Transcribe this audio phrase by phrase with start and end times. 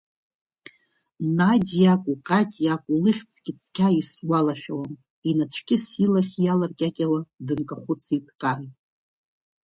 [1.37, 4.93] Надиа акәу, Катиа акәу, лыхьӡгьы цқьа исгәалашәауам,
[5.29, 8.63] инацәкьыс илахь иаларкьакьауа дынкахәыцт Кан.